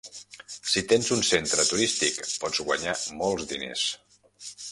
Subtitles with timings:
[0.69, 3.87] Si tens un centre turístic, pots guanyar molts diners.